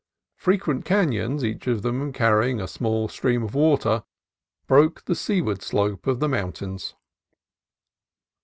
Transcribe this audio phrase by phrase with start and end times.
[0.37, 4.03] Frequent canons, each of them carrying a small stream of water,
[4.65, 6.95] broke the seaward slope of the moun tains.